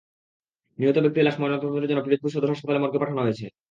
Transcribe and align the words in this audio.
নিহত 0.79 0.97
ব্যক্তির 1.03 1.25
লাশ 1.27 1.35
ময়নাতদন্তের 1.39 1.89
জন্য 1.89 2.01
পিরোজপুর 2.03 2.33
সদর 2.33 2.51
হাসপাতাল 2.53 2.81
মর্গে 2.81 3.01
পাঠানো 3.01 3.21
হয়েছে। 3.25 3.45